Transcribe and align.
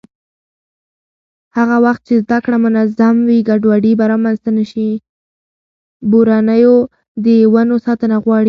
بورنېو 6.09 6.77
د 7.25 7.27
ونو 7.53 7.75
ساتنه 7.85 8.17
غواړي. 8.23 8.39